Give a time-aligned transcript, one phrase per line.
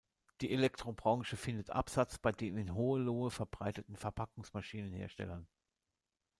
[0.41, 5.47] Die Elektrobranche findet Absatz bei den in Hohenlohe verbreiteten Verpackungsmaschinen-Herstellern.